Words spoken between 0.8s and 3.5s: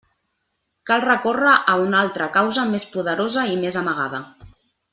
Cal recórrer a una altra causa més poderosa